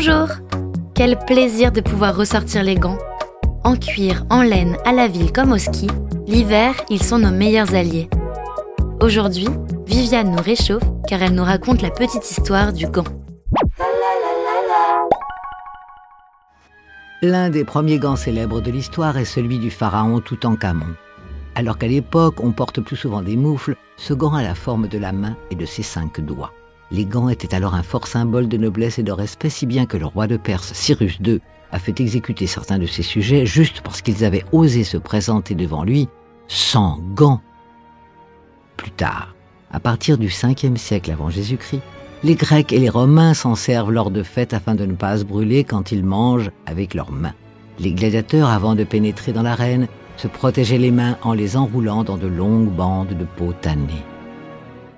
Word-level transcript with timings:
Bonjour 0.00 0.28
Quel 0.94 1.18
plaisir 1.18 1.72
de 1.72 1.80
pouvoir 1.80 2.14
ressortir 2.14 2.62
les 2.62 2.76
gants. 2.76 2.98
En 3.64 3.74
cuir, 3.74 4.24
en 4.30 4.42
laine, 4.42 4.76
à 4.84 4.92
la 4.92 5.08
ville 5.08 5.32
comme 5.32 5.50
au 5.50 5.58
ski, 5.58 5.88
l'hiver, 6.28 6.76
ils 6.88 7.02
sont 7.02 7.18
nos 7.18 7.32
meilleurs 7.32 7.74
alliés. 7.74 8.08
Aujourd'hui, 9.02 9.48
Viviane 9.88 10.30
nous 10.30 10.40
réchauffe 10.40 10.84
car 11.08 11.20
elle 11.20 11.34
nous 11.34 11.42
raconte 11.42 11.82
la 11.82 11.90
petite 11.90 12.30
histoire 12.30 12.72
du 12.72 12.86
gant. 12.86 13.02
L'un 17.20 17.50
des 17.50 17.64
premiers 17.64 17.98
gants 17.98 18.14
célèbres 18.14 18.60
de 18.60 18.70
l'histoire 18.70 19.18
est 19.18 19.24
celui 19.24 19.58
du 19.58 19.72
pharaon 19.72 20.20
Toutankhamon. 20.20 20.94
Alors 21.56 21.76
qu'à 21.76 21.88
l'époque, 21.88 22.36
on 22.38 22.52
porte 22.52 22.80
plus 22.80 22.94
souvent 22.94 23.22
des 23.22 23.36
moufles, 23.36 23.74
ce 23.96 24.14
gant 24.14 24.34
a 24.34 24.44
la 24.44 24.54
forme 24.54 24.86
de 24.86 24.98
la 24.98 25.10
main 25.10 25.36
et 25.50 25.56
de 25.56 25.66
ses 25.66 25.82
cinq 25.82 26.20
doigts. 26.20 26.52
Les 26.90 27.04
gants 27.04 27.28
étaient 27.28 27.54
alors 27.54 27.74
un 27.74 27.82
fort 27.82 28.06
symbole 28.06 28.48
de 28.48 28.56
noblesse 28.56 28.98
et 28.98 29.02
de 29.02 29.12
respect, 29.12 29.50
si 29.50 29.66
bien 29.66 29.86
que 29.86 29.96
le 29.96 30.06
roi 30.06 30.26
de 30.26 30.36
Perse, 30.36 30.72
Cyrus 30.72 31.18
II, 31.24 31.40
a 31.70 31.78
fait 31.78 32.00
exécuter 32.00 32.46
certains 32.46 32.78
de 32.78 32.86
ses 32.86 33.02
sujets 33.02 33.44
juste 33.44 33.82
parce 33.82 34.00
qu'ils 34.00 34.24
avaient 34.24 34.44
osé 34.52 34.84
se 34.84 34.96
présenter 34.96 35.54
devant 35.54 35.84
lui 35.84 36.08
sans 36.46 36.98
gants. 37.14 37.42
Plus 38.78 38.90
tard, 38.90 39.34
à 39.70 39.80
partir 39.80 40.16
du 40.16 40.28
5e 40.28 40.76
siècle 40.76 41.10
avant 41.10 41.28
Jésus-Christ, 41.28 41.82
les 42.24 42.34
Grecs 42.34 42.72
et 42.72 42.80
les 42.80 42.88
Romains 42.88 43.34
s'en 43.34 43.54
servent 43.54 43.92
lors 43.92 44.10
de 44.10 44.22
fêtes 44.22 44.54
afin 44.54 44.74
de 44.74 44.86
ne 44.86 44.94
pas 44.94 45.18
se 45.18 45.24
brûler 45.24 45.64
quand 45.64 45.92
ils 45.92 46.04
mangent 46.04 46.50
avec 46.66 46.94
leurs 46.94 47.12
mains. 47.12 47.34
Les 47.78 47.92
gladiateurs, 47.92 48.48
avant 48.48 48.74
de 48.74 48.82
pénétrer 48.82 49.32
dans 49.32 49.42
l'arène, 49.42 49.86
se 50.16 50.26
protégeaient 50.26 50.78
les 50.78 50.90
mains 50.90 51.16
en 51.22 51.32
les 51.32 51.56
enroulant 51.56 52.02
dans 52.02 52.16
de 52.16 52.26
longues 52.26 52.70
bandes 52.70 53.16
de 53.16 53.24
peau 53.24 53.52
tannée. 53.52 54.04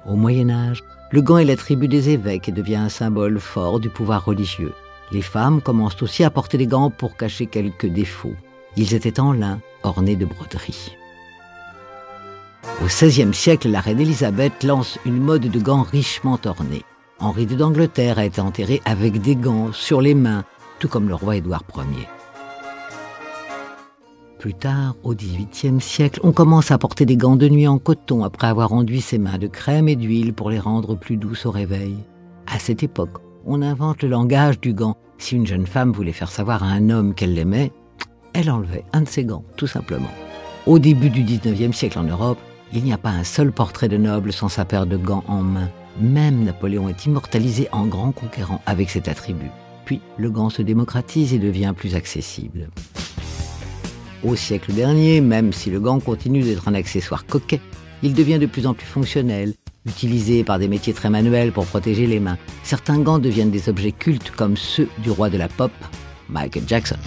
Au 0.06 0.14
Moyen 0.14 0.48
Âge, 0.48 0.83
le 1.12 1.23
gant 1.23 1.38
est 1.38 1.45
l'attribut 1.45 1.88
des 1.88 2.10
évêques 2.10 2.48
et 2.48 2.52
devient 2.52 2.77
un 2.77 2.88
symbole 2.88 3.41
fort 3.41 3.80
du 3.80 3.88
pouvoir 3.88 4.24
religieux. 4.24 4.72
Les 5.11 5.22
femmes 5.22 5.61
commencent 5.61 6.03
aussi 6.03 6.22
à 6.22 6.30
porter 6.30 6.56
des 6.56 6.69
gants 6.69 6.91
pour 6.91 7.16
cacher 7.16 7.47
quelques 7.47 7.86
défauts. 7.86 8.36
Ils 8.77 8.94
étaient 8.94 9.19
en 9.19 9.33
lin, 9.33 9.61
ornés 9.83 10.14
de 10.14 10.25
broderies. 10.25 10.97
Au 12.81 12.86
XVIe 12.86 13.34
siècle, 13.34 13.69
la 13.69 13.81
reine 13.81 14.00
Élisabeth 14.00 14.62
lance 14.62 14.98
une 15.05 15.19
mode 15.19 15.50
de 15.50 15.58
gants 15.58 15.83
richement 15.83 16.38
ornés. 16.44 16.84
Henri 17.19 17.42
II 17.42 17.56
d'Angleterre 17.56 18.19
a 18.19 18.25
été 18.25 18.41
enterré 18.41 18.81
avec 18.84 19.20
des 19.20 19.36
gants 19.36 19.72
sur 19.72 20.00
les 20.00 20.14
mains, 20.14 20.44
tout 20.78 20.88
comme 20.88 21.08
le 21.08 21.14
roi 21.14 21.36
Édouard 21.36 21.64
Ier. 21.77 22.08
Plus 24.41 24.55
tard, 24.55 24.96
au 25.02 25.14
XVIIIe 25.14 25.83
siècle, 25.83 26.19
on 26.22 26.33
commence 26.33 26.70
à 26.70 26.78
porter 26.78 27.05
des 27.05 27.19
gants 27.19 27.36
de 27.36 27.46
nuit 27.46 27.69
en 27.69 27.77
coton 27.77 28.24
après 28.24 28.47
avoir 28.47 28.72
enduit 28.72 29.02
ses 29.02 29.19
mains 29.19 29.36
de 29.36 29.47
crème 29.47 29.86
et 29.86 29.97
d'huile 29.97 30.32
pour 30.32 30.48
les 30.48 30.58
rendre 30.58 30.94
plus 30.94 31.19
douces 31.19 31.44
au 31.44 31.50
réveil. 31.50 31.94
À 32.47 32.58
cette 32.58 32.82
époque, 32.82 33.19
on 33.44 33.60
invente 33.60 34.02
le 34.02 34.08
langage 34.08 34.58
du 34.58 34.72
gant. 34.72 34.97
Si 35.19 35.36
une 35.36 35.47
jeune 35.47 35.66
femme 35.66 35.92
voulait 35.92 36.14
faire 36.14 36.30
savoir 36.30 36.64
à 36.64 36.69
un 36.69 36.88
homme 36.88 37.12
qu'elle 37.14 37.34
l'aimait, 37.34 37.70
elle 38.32 38.50
enlevait 38.50 38.86
un 38.94 39.02
de 39.02 39.08
ses 39.08 39.27
gants, 39.27 39.44
tout 39.58 39.66
simplement. 39.66 40.10
Au 40.64 40.78
début 40.78 41.10
du 41.10 41.22
XIXe 41.22 41.77
siècle 41.77 41.98
en 41.98 42.04
Europe, 42.04 42.38
il 42.72 42.82
n'y 42.82 42.94
a 42.94 42.98
pas 42.98 43.10
un 43.10 43.25
seul 43.25 43.52
portrait 43.52 43.88
de 43.88 43.98
noble 43.98 44.32
sans 44.32 44.48
sa 44.48 44.64
paire 44.64 44.86
de 44.86 44.97
gants 44.97 45.25
en 45.28 45.42
main. 45.42 45.69
Même 46.00 46.44
Napoléon 46.44 46.88
est 46.88 47.04
immortalisé 47.04 47.69
en 47.72 47.84
grand 47.84 48.12
conquérant 48.12 48.62
avec 48.64 48.88
cet 48.88 49.06
attribut. 49.06 49.50
Puis 49.84 50.00
le 50.16 50.30
gant 50.30 50.48
se 50.48 50.62
démocratise 50.62 51.34
et 51.34 51.38
devient 51.38 51.75
plus 51.77 51.94
accessible. 51.94 52.70
Au 54.22 54.36
siècle 54.36 54.74
dernier, 54.74 55.22
même 55.22 55.52
si 55.52 55.70
le 55.70 55.80
gant 55.80 55.98
continue 55.98 56.42
d'être 56.42 56.68
un 56.68 56.74
accessoire 56.74 57.24
coquet, 57.24 57.60
il 58.02 58.12
devient 58.12 58.38
de 58.38 58.46
plus 58.46 58.66
en 58.66 58.74
plus 58.74 58.86
fonctionnel, 58.86 59.54
utilisé 59.86 60.44
par 60.44 60.58
des 60.58 60.68
métiers 60.68 60.92
très 60.92 61.08
manuels 61.08 61.52
pour 61.52 61.64
protéger 61.64 62.06
les 62.06 62.20
mains. 62.20 62.36
Certains 62.62 62.98
gants 62.98 63.18
deviennent 63.18 63.50
des 63.50 63.70
objets 63.70 63.92
cultes 63.92 64.30
comme 64.30 64.58
ceux 64.58 64.88
du 64.98 65.10
roi 65.10 65.30
de 65.30 65.38
la 65.38 65.48
pop, 65.48 65.72
Michael 66.28 66.64
Jackson. 66.66 66.98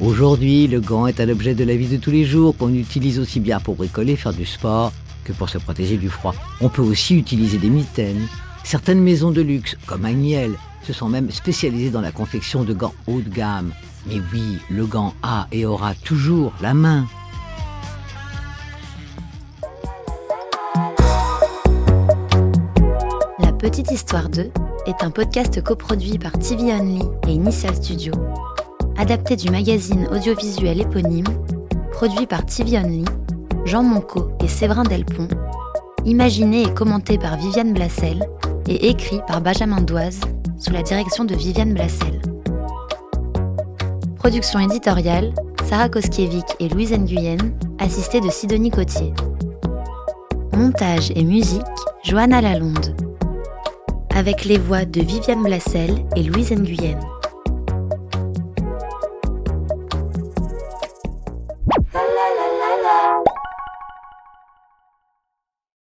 Aujourd'hui, 0.00 0.68
le 0.68 0.80
gant 0.80 1.06
est 1.06 1.20
un 1.20 1.28
objet 1.28 1.54
de 1.54 1.64
la 1.64 1.76
vie 1.76 1.88
de 1.88 1.98
tous 1.98 2.12
les 2.12 2.24
jours 2.24 2.56
qu'on 2.56 2.72
utilise 2.72 3.18
aussi 3.18 3.40
bien 3.40 3.60
pour 3.60 3.74
bricoler, 3.74 4.16
faire 4.16 4.32
du 4.32 4.46
sport 4.46 4.92
que 5.24 5.32
pour 5.32 5.50
se 5.50 5.58
protéger 5.58 5.98
du 5.98 6.08
froid. 6.08 6.34
On 6.62 6.70
peut 6.70 6.82
aussi 6.82 7.16
utiliser 7.16 7.58
des 7.58 7.68
mitaines. 7.68 8.26
Certaines 8.64 9.02
maisons 9.02 9.32
de 9.32 9.42
luxe, 9.42 9.76
comme 9.86 10.06
Agnel, 10.06 10.52
se 10.86 10.94
sont 10.94 11.08
même 11.10 11.30
spécialisées 11.30 11.90
dans 11.90 12.00
la 12.00 12.12
confection 12.12 12.64
de 12.64 12.72
gants 12.72 12.94
haut 13.06 13.20
de 13.20 13.28
gamme. 13.28 13.72
Mais 14.08 14.22
oui, 14.32 14.58
le 14.70 14.86
gant 14.86 15.12
a 15.22 15.48
et 15.52 15.66
aura 15.66 15.94
toujours 15.94 16.52
la 16.62 16.72
main. 16.72 17.06
La 23.38 23.52
Petite 23.52 23.90
Histoire 23.90 24.30
2 24.30 24.50
est 24.86 25.04
un 25.04 25.10
podcast 25.10 25.62
coproduit 25.62 26.18
par 26.18 26.32
TV 26.32 26.72
Only 26.72 27.02
et 27.26 27.32
Initial 27.32 27.76
Studio, 27.76 28.14
adapté 28.96 29.36
du 29.36 29.50
magazine 29.50 30.08
audiovisuel 30.10 30.80
éponyme, 30.80 31.26
produit 31.92 32.26
par 32.26 32.46
TV 32.46 32.78
Only 32.78 33.04
Jean 33.66 33.82
Monco 33.82 34.30
et 34.42 34.48
Séverin 34.48 34.84
Delpont, 34.84 35.28
imaginé 36.06 36.62
et 36.62 36.72
commenté 36.72 37.18
par 37.18 37.36
Viviane 37.36 37.74
Blassel 37.74 38.26
et 38.68 38.88
écrit 38.88 39.20
par 39.26 39.42
Benjamin 39.42 39.82
Doise 39.82 40.20
sous 40.56 40.72
la 40.72 40.82
direction 40.82 41.26
de 41.26 41.34
Viviane 41.34 41.74
Blassel. 41.74 42.22
Production 44.28 44.58
éditoriale, 44.58 45.32
Sarah 45.64 45.88
Koskiewicz 45.88 46.54
et 46.60 46.68
Louise 46.68 46.92
Nguyen, 46.92 47.38
assistée 47.78 48.20
de 48.20 48.28
Sidonie 48.28 48.70
Cotier. 48.70 49.14
Montage 50.52 51.10
et 51.16 51.24
musique, 51.24 51.62
Johanna 52.04 52.42
Lalonde. 52.42 52.94
Avec 54.14 54.44
les 54.44 54.58
voix 54.58 54.84
de 54.84 55.00
Viviane 55.00 55.42
Blassel 55.42 56.04
et 56.14 56.22
Louise 56.22 56.52
Nguyen. 56.52 57.00